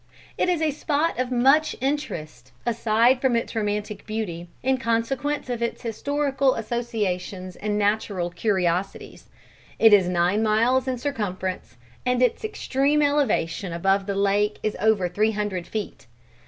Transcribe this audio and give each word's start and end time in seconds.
"It 0.35 0.49
is 0.49 0.63
a 0.63 0.71
spot 0.71 1.19
of 1.19 1.31
much 1.31 1.75
interest, 1.79 2.51
aside 2.65 3.21
from 3.21 3.35
its 3.35 3.55
romantic 3.55 4.07
beauty, 4.07 4.47
in 4.63 4.79
consequence 4.79 5.47
of 5.47 5.61
its 5.61 5.83
historical 5.83 6.55
associations 6.55 7.55
and 7.55 7.77
natural 7.77 8.31
curiosities. 8.31 9.29
It 9.77 9.93
is 9.93 10.09
nine 10.09 10.41
miles 10.41 10.87
in 10.87 10.97
circumference, 10.97 11.77
and 12.03 12.23
its 12.23 12.43
extreme 12.43 13.03
elevation 13.03 13.73
above 13.73 14.07
the 14.07 14.15
lake 14.15 14.57
is 14.63 14.75
over 14.79 15.07
three 15.07 15.33
hundred 15.33 15.67
feet. 15.67 16.07